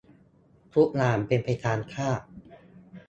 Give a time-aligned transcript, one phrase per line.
[0.75, 2.21] ทุกอย่างเป็นไปตามคาด